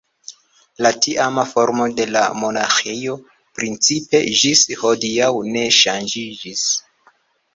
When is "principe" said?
3.59-4.21